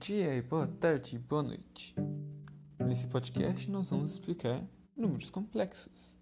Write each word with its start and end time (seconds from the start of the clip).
dia, 0.00 0.42
boa 0.48 0.66
tarde, 0.66 1.18
boa 1.18 1.42
noite. 1.42 1.94
Nesse 2.78 3.06
podcast 3.06 3.70
nós 3.70 3.90
vamos 3.90 4.12
explicar 4.12 4.64
números 4.96 5.28
complexos. 5.28 6.16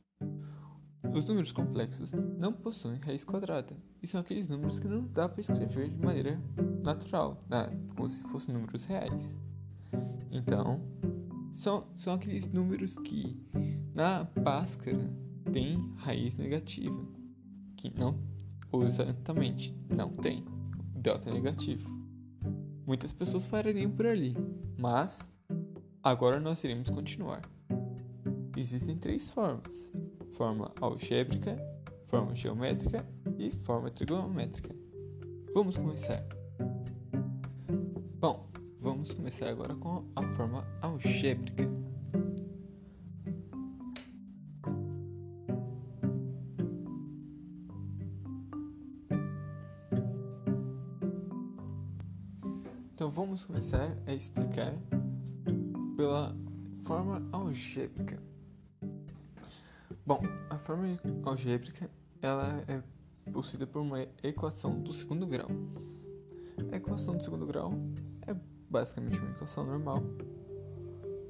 Os 1.14 1.24
números 1.24 1.52
complexos 1.52 2.10
não 2.10 2.52
possuem 2.52 2.98
raiz 2.98 3.24
quadrada 3.24 3.76
e 4.02 4.06
são 4.08 4.20
aqueles 4.20 4.48
números 4.48 4.80
que 4.80 4.88
não 4.88 5.06
dá 5.06 5.28
para 5.28 5.40
escrever 5.40 5.90
de 5.90 6.04
maneira 6.04 6.42
natural, 6.82 7.40
como 7.94 8.08
se 8.08 8.20
fossem 8.24 8.52
números 8.52 8.84
reais. 8.84 9.38
Então, 10.32 10.82
são, 11.52 11.86
são 11.96 12.14
aqueles 12.14 12.50
números 12.50 12.96
que 12.96 13.40
na 13.94 14.24
Bhaskara 14.24 15.08
tem 15.52 15.94
raiz 15.98 16.34
negativa, 16.34 17.06
que 17.76 17.96
não, 17.96 18.18
exatamente, 18.82 19.72
não 19.88 20.10
tem 20.10 20.44
delta 20.96 21.32
negativo. 21.32 21.97
Muitas 22.88 23.12
pessoas 23.12 23.46
parariam 23.46 23.90
por 23.90 24.06
ali, 24.06 24.34
mas 24.78 25.30
agora 26.02 26.40
nós 26.40 26.64
iremos 26.64 26.88
continuar. 26.88 27.42
Existem 28.56 28.96
três 28.96 29.28
formas: 29.28 29.90
forma 30.38 30.72
algébrica, 30.80 31.54
forma 32.06 32.34
geométrica 32.34 33.06
e 33.38 33.50
forma 33.50 33.90
trigonométrica. 33.90 34.74
Vamos 35.52 35.76
começar. 35.76 36.24
Bom, 38.18 38.48
vamos 38.80 39.12
começar 39.12 39.50
agora 39.50 39.74
com 39.74 40.06
a 40.16 40.22
forma 40.32 40.66
algébrica. 40.80 41.77
Então 52.98 53.12
vamos 53.12 53.44
começar 53.44 53.96
a 54.08 54.12
explicar 54.12 54.74
pela 55.96 56.34
forma 56.82 57.24
algébrica. 57.30 58.20
Bom, 60.04 60.20
a 60.50 60.58
forma 60.58 60.98
algébrica 61.22 61.88
ela 62.20 62.60
é 62.66 62.82
possuída 63.30 63.68
por 63.68 63.82
uma 63.82 64.02
equação 64.20 64.82
do 64.82 64.92
segundo 64.92 65.28
grau. 65.28 65.46
A 66.72 66.76
equação 66.76 67.16
do 67.16 67.22
segundo 67.22 67.46
grau 67.46 67.72
é 68.26 68.34
basicamente 68.68 69.16
uma 69.20 69.30
equação 69.30 69.64
normal 69.64 70.02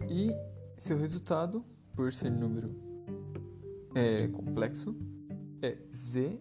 e 0.08 0.30
seu 0.74 0.96
resultado, 0.96 1.62
por 1.94 2.11
ser 2.14 2.30
número 2.30 2.74
é, 3.94 4.27
complexo, 4.28 4.96
é 5.61 5.77
z 5.94 6.41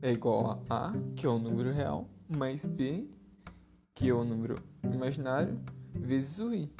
é 0.00 0.12
igual 0.12 0.64
a 0.70 0.88
a, 0.88 0.92
que 1.14 1.26
é 1.26 1.28
o 1.28 1.38
número 1.38 1.70
real, 1.72 2.08
mais 2.26 2.64
b 2.64 3.15
que 3.96 4.10
é 4.10 4.14
o 4.14 4.22
número 4.22 4.56
imaginário, 4.84 5.58
vezes 5.94 6.38
o 6.38 6.52
i, 6.52 6.70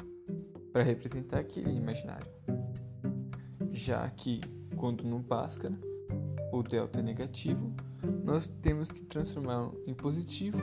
para 0.71 0.83
representar 0.83 1.39
aquele 1.39 1.71
imaginário. 1.71 2.27
Já 3.71 4.07
que, 4.11 4.39
quando 4.75 5.03
no 5.03 5.17
Bhaskara, 5.17 5.75
o 6.53 6.61
delta 6.61 6.99
é 6.99 7.01
negativo, 7.01 7.73
nós 8.23 8.47
temos 8.61 8.91
que 8.91 9.03
transformá-lo 9.03 9.75
em 9.87 9.95
positivo 9.95 10.59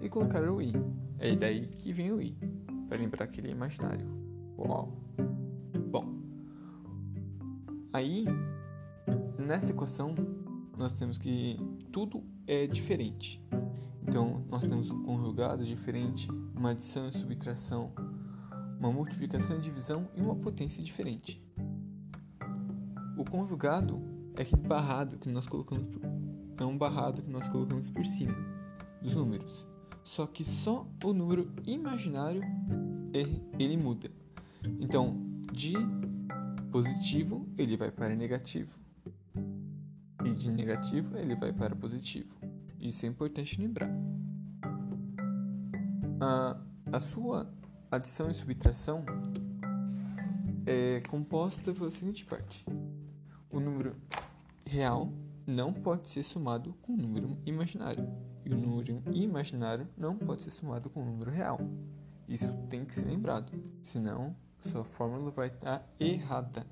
e 0.00 0.08
colocar 0.08 0.48
o 0.48 0.62
i. 0.62 0.72
É 1.18 1.34
daí 1.34 1.66
que 1.66 1.92
vem 1.92 2.12
o 2.12 2.22
i, 2.22 2.38
para 2.88 2.96
lembrar 2.96 3.26
que 3.26 3.40
ele 3.40 3.48
é 3.48 3.50
imaginário. 3.50 4.06
Uau! 4.56 4.96
Bom, 5.90 6.14
aí, 7.92 8.24
nessa 9.36 9.72
equação, 9.72 10.14
nós 10.76 10.92
temos 10.94 11.18
que 11.18 11.56
tudo 11.90 12.22
é 12.46 12.68
diferente. 12.68 13.42
Então, 14.08 14.42
nós 14.48 14.62
temos 14.62 14.90
um 14.90 15.02
conjugado 15.02 15.66
diferente, 15.66 16.30
uma 16.56 16.70
adição 16.70 17.06
e 17.08 17.12
subtração, 17.12 17.92
uma 18.80 18.90
multiplicação 18.90 19.58
e 19.58 19.60
divisão 19.60 20.08
e 20.16 20.22
uma 20.22 20.34
potência 20.34 20.82
diferente. 20.82 21.46
O 23.18 23.24
conjugado 23.30 24.00
é 24.34 24.40
aquele 24.40 24.62
barrado 24.62 25.18
que 25.18 25.28
nós 25.28 25.46
colocamos 25.46 25.86
é 26.56 26.64
um 26.64 26.76
barrado 26.76 27.22
que 27.22 27.30
nós 27.30 27.50
colocamos 27.50 27.90
por 27.90 28.04
cima 28.04 28.34
dos 29.02 29.14
números. 29.14 29.66
Só 30.02 30.26
que 30.26 30.42
só 30.42 30.86
o 31.04 31.12
número 31.12 31.52
imaginário 31.66 32.42
ele 33.12 33.76
muda. 33.76 34.10
Então, 34.80 35.20
de 35.52 35.74
positivo 36.72 37.46
ele 37.58 37.76
vai 37.76 37.90
para 37.90 38.16
negativo 38.16 38.78
e 40.24 40.34
de 40.34 40.50
negativo 40.50 41.16
ele 41.18 41.36
vai 41.36 41.52
para 41.52 41.76
positivo. 41.76 42.47
Isso 42.80 43.04
é 43.04 43.08
importante 43.08 43.60
lembrar. 43.60 43.90
A, 46.20 46.56
a 46.92 47.00
sua 47.00 47.50
adição 47.90 48.30
e 48.30 48.34
subtração 48.34 49.04
é 50.66 51.00
composta 51.08 51.72
pela 51.72 51.90
seguinte 51.90 52.24
parte: 52.24 52.64
o 53.50 53.58
número 53.58 53.96
real 54.64 55.12
não 55.46 55.72
pode 55.72 56.08
ser 56.08 56.22
somado 56.22 56.74
com 56.82 56.92
o 56.92 56.96
número 56.96 57.36
imaginário, 57.46 58.06
e 58.44 58.52
o 58.52 58.56
número 58.56 59.02
imaginário 59.12 59.88
não 59.96 60.16
pode 60.16 60.42
ser 60.42 60.50
somado 60.50 60.90
com 60.90 61.02
o 61.02 61.04
número 61.04 61.30
real. 61.30 61.58
Isso 62.28 62.52
tem 62.68 62.84
que 62.84 62.94
ser 62.94 63.06
lembrado, 63.06 63.50
senão 63.82 64.36
sua 64.60 64.84
fórmula 64.84 65.30
vai 65.30 65.48
estar 65.48 65.88
errada. 65.98 66.66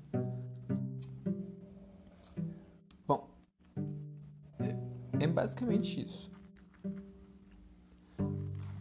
É 5.19 5.27
basicamente 5.27 6.01
isso. 6.03 6.31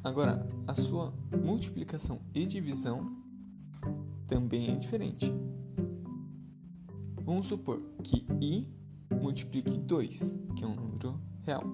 Agora, 0.05 0.47
a 0.67 0.75
sua 0.75 1.13
multiplicação 1.37 2.21
e 2.35 2.47
divisão 2.47 3.17
também 4.27 4.71
é 4.71 4.77
diferente. 4.77 5.33
Vamos 7.23 7.47
supor 7.47 7.83
que 8.05 8.25
i 8.41 8.69
multiplique 9.11 9.77
2, 9.79 10.35
que 10.55 10.63
é 10.63 10.67
um 10.67 10.75
número 10.75 11.21
real. 11.43 11.65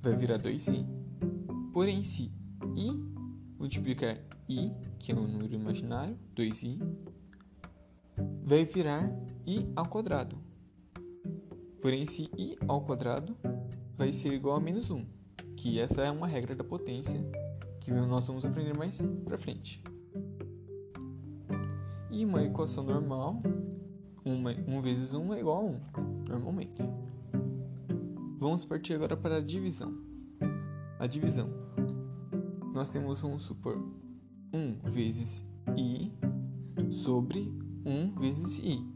Vai 0.00 0.16
virar 0.16 0.38
2i. 0.38 0.86
Porém, 1.72 2.04
se 2.04 2.30
i 2.76 2.92
multiplicar 3.58 4.18
i, 4.48 4.70
que 4.98 5.10
é 5.12 5.14
um 5.16 5.26
número 5.26 5.54
imaginário, 5.54 6.16
2i, 6.36 6.78
vai 8.44 8.64
virar 8.64 9.10
i 9.46 9.66
ao 9.74 9.86
quadrado, 9.86 10.36
Porém, 11.82 12.06
se 12.06 12.30
i 12.38 12.56
ao 12.68 12.80
quadrado 12.80 13.36
vai 13.98 14.12
ser 14.12 14.32
igual 14.32 14.56
a 14.56 14.60
menos 14.60 14.88
1, 14.88 15.04
que 15.56 15.80
essa 15.80 16.02
é 16.02 16.10
uma 16.12 16.28
regra 16.28 16.54
da 16.54 16.62
potência 16.62 17.20
que 17.80 17.90
nós 17.90 18.28
vamos 18.28 18.44
aprender 18.44 18.76
mais 18.78 19.02
para 19.24 19.36
frente. 19.36 19.82
E 22.08 22.24
uma 22.24 22.40
equação 22.44 22.84
normal, 22.84 23.42
1 24.24 24.80
vezes 24.80 25.12
1 25.12 25.34
é 25.34 25.40
igual 25.40 25.58
a 25.58 25.64
1, 25.64 25.80
normalmente. 26.28 26.80
Vamos 28.38 28.64
partir 28.64 28.94
agora 28.94 29.16
para 29.16 29.38
a 29.38 29.40
divisão. 29.40 29.92
A 31.00 31.06
divisão. 31.08 31.48
Nós 32.72 32.90
temos, 32.90 33.22
vamos 33.22 33.42
supor, 33.42 33.76
1 34.52 34.88
vezes 34.88 35.44
i 35.76 36.12
sobre 36.90 37.52
1 37.84 38.20
vezes 38.20 38.58
i 38.60 38.91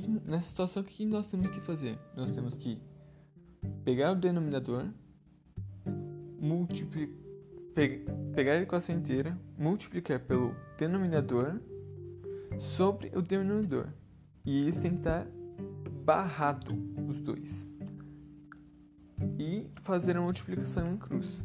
que, 0.00 0.08
nessa 0.08 0.48
situação, 0.48 0.82
o 0.82 0.86
que 0.86 1.04
nós 1.04 1.28
temos 1.28 1.50
que 1.50 1.60
fazer? 1.60 1.98
Nós 2.16 2.30
temos 2.30 2.56
que 2.56 2.80
pegar 3.84 4.12
o 4.12 4.14
denominador, 4.14 4.86
multiplicar, 6.40 7.14
pe 7.74 8.04
pegar 8.34 8.52
a 8.52 8.60
equação 8.62 8.94
inteira, 8.94 9.38
multiplicar 9.58 10.20
pelo 10.20 10.54
denominador 10.78 11.60
sobre 12.58 13.10
o 13.14 13.20
denominador. 13.20 13.88
E 14.44 14.62
eles 14.62 14.76
têm 14.76 14.92
que 14.92 14.98
estar 14.98 15.26
barrado 16.04 16.74
os 17.06 17.20
dois. 17.20 17.68
E 19.38 19.70
fazer 19.82 20.16
a 20.16 20.20
multiplicação 20.20 20.86
em 20.86 20.96
cruz. 20.96 21.44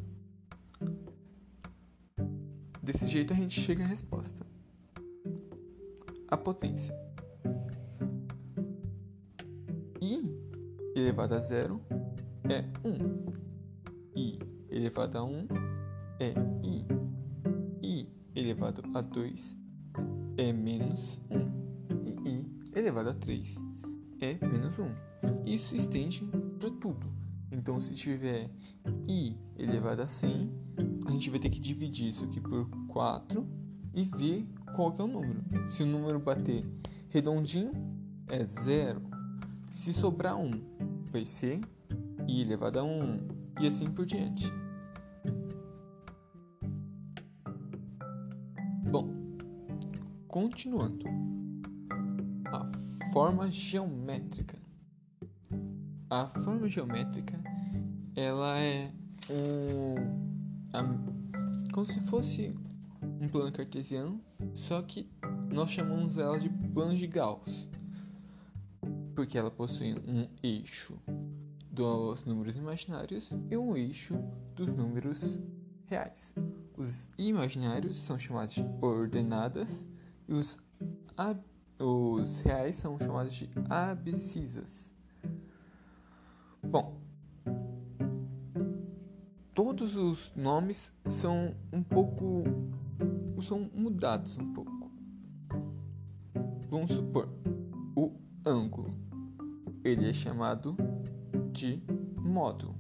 Desse 2.81 3.07
jeito 3.07 3.33
a 3.33 3.35
gente 3.35 3.59
chega 3.59 3.83
à 3.83 3.88
resposta. 3.88 4.45
A 6.29 6.38
potência. 6.38 7.06
I 10.07 10.24
elevado 10.95 11.36
a 11.36 11.39
zero 11.39 11.81
é 12.50 12.63
1. 12.81 13.25
i 14.15 14.39
elevado 14.69 15.18
a 15.18 15.24
1 15.24 15.48
é 16.19 16.33
i. 16.63 16.88
i 17.83 18.07
elevado 18.33 18.81
a 18.94 19.01
2 19.01 19.57
é 20.38 20.54
menos 20.54 21.21
1. 21.30 22.25
E 22.25 22.30
i 22.30 22.45
elevado 22.74 23.09
a 23.09 23.13
3 23.13 23.57
é 24.21 24.48
menos 24.48 24.80
1. 24.80 24.86
Isso 25.45 25.75
estende 25.75 26.24
para 26.57 26.69
tudo. 26.69 27.12
Então, 27.51 27.81
se 27.81 27.94
tiver 27.94 28.50
i 29.07 29.36
elevado 29.57 30.01
a 30.04 30.07
100, 30.07 30.51
a 31.06 31.12
gente 31.12 31.30
vai 31.30 31.39
ter 31.39 31.50
que 31.50 31.59
dividir 31.59 32.07
isso 32.07 32.24
aqui 32.24 32.39
por 32.39 32.69
4 32.88 33.45
e 33.94 34.04
ver 34.04 34.48
qual 34.74 34.94
que 34.94 35.01
é 35.01 35.04
o 35.04 35.07
número. 35.07 35.44
Se 35.69 35.83
o 35.83 35.86
número 35.86 36.19
bater 36.19 36.63
redondinho, 37.09 37.71
é 38.30 38.45
zero. 38.45 39.16
Se 39.69 39.93
sobrar 39.93 40.37
um, 40.37 40.51
vai 41.11 41.25
ser 41.25 41.61
i 42.27 42.41
elevado 42.41 42.79
a 42.79 42.83
1 42.83 43.17
e 43.61 43.67
assim 43.67 43.89
por 43.89 44.05
diante. 44.05 44.51
Bom, 48.91 49.09
continuando. 50.27 51.05
A 52.45 53.11
forma 53.11 53.51
geométrica. 53.51 54.57
A 56.09 56.27
forma 56.43 56.67
geométrica, 56.67 57.37
ela 58.15 58.57
é 58.59 58.89
um 59.29 60.27
a, 60.73 60.83
como 61.73 61.85
se 61.85 61.99
fosse 62.01 62.55
um 63.01 63.27
plano 63.27 63.51
cartesiano, 63.51 64.21
só 64.53 64.81
que 64.81 65.09
nós 65.53 65.69
chamamos 65.71 66.17
ela 66.17 66.39
de 66.39 66.49
plano 66.49 66.95
de 66.95 67.07
Gauss 67.07 67.69
porque 69.17 69.35
ela 69.35 69.49
possui 69.49 69.95
um 70.07 70.27
eixo 70.43 70.95
dos 71.71 72.23
números 72.23 72.55
imaginários 72.55 73.31
e 73.49 73.57
um 73.57 73.75
eixo 73.75 74.15
dos 74.55 74.69
números 74.69 75.39
reais. 75.87 76.31
Os 76.77 77.07
imaginários 77.17 77.97
são 77.97 78.19
chamados 78.19 78.53
de 78.53 78.65
ordenadas 78.79 79.89
e 80.27 80.33
os, 80.33 80.59
os 81.79 82.41
reais 82.41 82.75
são 82.75 82.99
chamados 82.99 83.33
de 83.33 83.49
abscisas. 83.67 84.93
Bom, 86.61 87.01
todos 89.55 89.95
os 89.95 90.31
nomes 90.35 90.91
são 91.09 91.55
um 91.73 91.81
pouco 91.81 92.43
são 93.41 93.67
mudados 93.73 94.37
um 94.37 94.53
pouco. 94.53 94.91
Vamos 96.69 96.91
supor 96.91 97.27
o 97.95 98.13
ângulo. 98.45 99.06
Ele 99.87 100.09
é 100.09 100.11
chamado 100.11 100.75
de 101.53 101.81
módulo. 102.17 102.75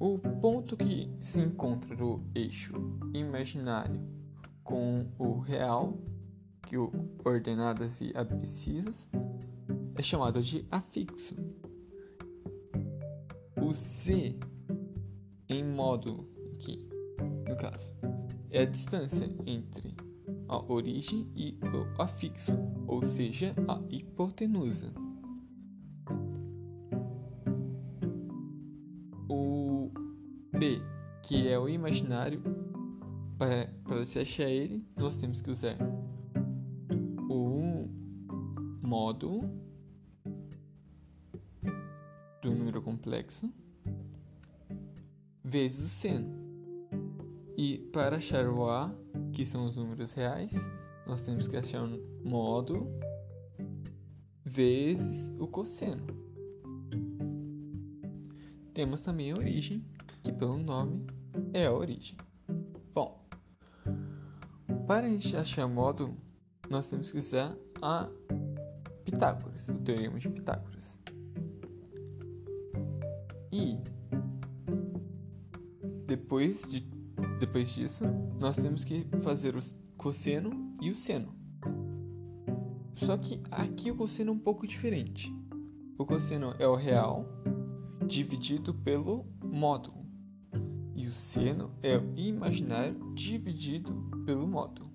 O 0.00 0.18
ponto 0.18 0.78
que 0.78 1.14
se 1.20 1.42
encontra 1.42 1.94
no 1.94 2.24
eixo 2.34 2.72
imaginário 3.12 4.00
com 4.64 5.06
o 5.18 5.40
real, 5.40 5.92
que 6.62 6.78
o 6.78 6.90
ordenadas 7.22 8.00
e 8.00 8.16
abscisas, 8.16 9.06
é 9.94 10.02
chamado 10.02 10.40
de 10.40 10.64
afixo. 10.70 11.36
O 13.60 13.74
C 13.74 14.38
em 15.50 15.62
módulo 15.62 16.26
aqui, 16.54 16.88
no 17.46 17.54
caso, 17.58 17.92
é 18.50 18.62
a 18.62 18.64
distância 18.64 19.30
entre 19.44 19.97
a 20.48 20.72
origem 20.72 21.30
e 21.34 21.58
o 21.62 22.02
afixo, 22.02 22.52
ou 22.86 23.04
seja, 23.04 23.54
a 23.68 23.80
hipotenusa. 23.90 24.92
O 29.28 29.90
B, 30.58 30.80
que 31.22 31.48
é 31.48 31.58
o 31.58 31.68
imaginário, 31.68 32.42
para, 33.36 33.72
para 33.84 34.04
se 34.04 34.18
achar 34.18 34.48
ele, 34.48 34.84
nós 34.96 35.16
temos 35.16 35.40
que 35.40 35.50
usar 35.50 35.76
o 37.28 37.88
módulo 38.82 39.42
do 42.42 42.54
número 42.54 42.80
complexo 42.80 43.52
vezes 45.48 45.84
o 45.84 45.88
seno. 45.88 46.48
E 47.56 47.78
para 47.92 48.16
achar 48.16 48.46
o 48.46 48.68
A, 48.68 48.94
que 49.32 49.46
são 49.46 49.66
os 49.66 49.76
números 49.76 50.12
reais, 50.12 50.52
nós 51.06 51.22
temos 51.22 51.48
que 51.48 51.56
achar 51.56 51.82
um 51.82 51.98
módulo 52.24 52.90
vezes 54.44 55.32
o 55.38 55.46
cosseno. 55.46 56.06
Temos 58.74 59.00
também 59.00 59.32
a 59.32 59.34
origem, 59.34 59.84
que 60.22 60.32
pelo 60.32 60.56
nome 60.56 61.06
é 61.52 61.66
a 61.66 61.72
origem. 61.72 62.16
Bom, 62.94 63.26
para 64.86 65.06
a 65.06 65.10
gente 65.10 65.36
achar 65.36 65.66
módulo, 65.66 66.16
nós 66.68 66.88
temos 66.88 67.10
que 67.10 67.18
usar 67.18 67.56
a 67.82 68.08
Pitágoras, 69.04 69.68
o 69.68 69.74
teorema 69.74 70.18
de 70.18 70.28
Pitágoras. 70.28 70.98
E 73.50 73.78
depois, 76.06 76.62
de, 76.62 76.80
depois 77.38 77.70
disso, 77.70 78.04
nós 78.38 78.56
temos 78.56 78.84
que 78.84 79.06
fazer 79.22 79.56
o 79.56 79.60
cosseno 79.96 80.76
e 80.80 80.90
o 80.90 80.94
seno. 80.94 81.34
Só 82.94 83.16
que 83.16 83.40
aqui 83.50 83.90
o 83.90 83.96
cosseno 83.96 84.32
é 84.32 84.34
um 84.34 84.38
pouco 84.38 84.66
diferente. 84.66 85.32
O 85.96 86.04
cosseno 86.04 86.54
é 86.58 86.66
o 86.66 86.74
real 86.74 87.24
dividido 88.06 88.74
pelo 88.74 89.24
módulo. 89.42 90.04
E 90.96 91.06
o 91.06 91.12
seno 91.12 91.70
é 91.82 91.96
o 91.96 92.12
imaginário 92.16 93.12
dividido 93.14 93.92
pelo 94.26 94.46
módulo. 94.48 94.90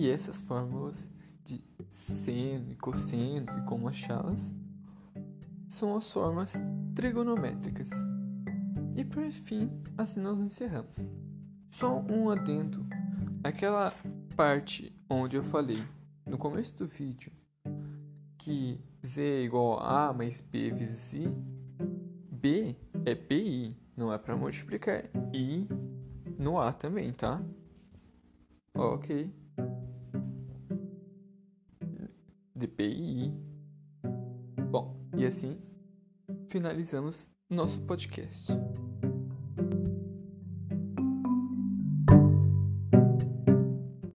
E 0.00 0.08
essas 0.08 0.40
fórmulas 0.42 1.10
de 1.42 1.60
seno 1.88 2.70
e 2.70 2.76
cosseno 2.76 3.58
e 3.58 3.62
como 3.62 3.88
achá-las 3.88 4.54
são 5.68 5.96
as 5.96 6.12
formas 6.12 6.52
trigonométricas. 6.94 7.90
E 8.94 9.04
por 9.04 9.28
fim, 9.32 9.68
assim 9.96 10.20
nós 10.20 10.38
encerramos. 10.38 11.04
Só 11.72 11.98
um 12.08 12.30
adendo. 12.30 12.86
Aquela 13.42 13.92
parte 14.36 14.96
onde 15.10 15.34
eu 15.34 15.42
falei 15.42 15.82
no 16.24 16.38
começo 16.38 16.76
do 16.76 16.86
vídeo 16.86 17.32
que 18.38 18.80
z 19.04 19.20
é 19.20 19.42
igual 19.42 19.80
a 19.80 20.10
a 20.10 20.12
mais 20.12 20.40
b 20.40 20.70
vezes 20.70 21.12
i, 21.12 21.28
b 22.30 22.76
é 23.04 23.16
bi, 23.16 23.76
não 23.96 24.12
é 24.12 24.18
para 24.18 24.36
multiplicar 24.36 25.06
i 25.34 25.66
no 26.38 26.60
a 26.60 26.72
também, 26.72 27.12
tá? 27.12 27.42
Ok. 28.76 29.28
DPI. 32.58 33.32
Bom, 34.70 35.08
e 35.16 35.24
assim 35.24 35.58
finalizamos 36.48 37.28
nosso 37.48 37.80
podcast. 37.82 38.52